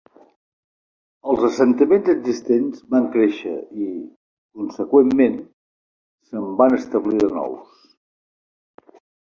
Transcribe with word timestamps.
Els 1.33 1.43
assentaments 1.49 2.09
existents 2.13 2.79
van 2.95 3.05
créixer 3.17 3.53
i, 3.59 3.91
conseqüentment, 4.61 5.37
se'n 6.31 6.51
van 6.65 6.81
establir 6.81 7.23
de 7.27 7.33
nous. 7.39 7.89